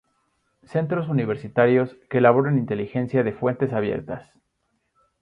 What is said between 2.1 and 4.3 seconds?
elaboran inteligencia de fuentes abiertas.